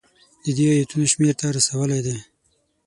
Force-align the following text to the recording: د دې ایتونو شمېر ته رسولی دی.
د 0.43 0.45
دې 0.57 0.65
ایتونو 0.79 1.05
شمېر 1.13 1.33
ته 1.39 1.45
رسولی 1.57 1.99
دی. 2.05 2.17